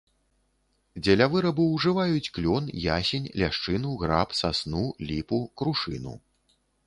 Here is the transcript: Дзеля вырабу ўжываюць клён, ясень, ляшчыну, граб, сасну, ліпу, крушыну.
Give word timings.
Дзеля 1.03 1.25
вырабу 1.33 1.65
ўжываюць 1.73 2.31
клён, 2.37 2.71
ясень, 2.95 3.29
ляшчыну, 3.43 3.91
граб, 4.05 4.29
сасну, 4.41 4.85
ліпу, 5.11 5.39
крушыну. 5.63 6.15